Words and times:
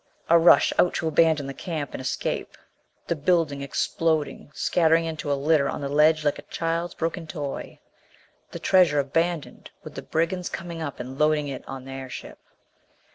A 0.31 0.39
rush 0.39 0.73
out 0.79 0.95
to 0.95 1.07
abandon 1.07 1.45
the 1.45 1.53
camp 1.53 1.91
and 1.93 2.01
escape. 2.01 2.57
The 3.05 3.15
building 3.15 3.61
exploding, 3.61 4.49
scattering 4.51 5.05
into 5.05 5.31
a 5.31 5.35
litter 5.37 5.69
on 5.69 5.81
the 5.81 5.89
ledge 5.89 6.25
like 6.25 6.39
a 6.39 6.49
child's 6.49 6.95
broken 6.95 7.27
toy. 7.27 7.77
The 8.49 8.57
treasure 8.57 8.97
abandoned, 8.99 9.69
with 9.83 9.93
the 9.93 10.01
brigands 10.01 10.49
coming 10.49 10.81
up 10.81 10.99
and 10.99 11.19
loading 11.19 11.49
it 11.49 11.63
on 11.67 11.85
their 11.85 12.09
ship. 12.09 12.39